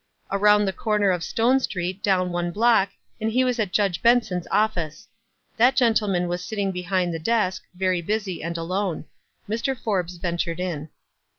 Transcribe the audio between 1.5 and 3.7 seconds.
Street, down one block, and he was